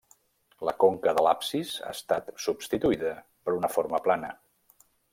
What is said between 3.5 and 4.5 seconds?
una forma plana.